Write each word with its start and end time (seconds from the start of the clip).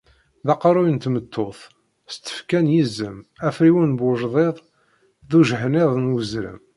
D 0.45 0.47
aqerru 0.53 0.83
n 0.91 0.95
tmeṭṭut, 0.97 1.59
s 2.13 2.15
tfekka 2.17 2.59
n 2.65 2.73
yizem, 2.73 3.17
afriwen 3.47 3.91
n 3.95 3.99
wegḍid 4.05 4.57
d 5.29 5.31
ujeḥniḍ 5.37 5.91
n 5.97 6.11
wezrem. 6.13 6.59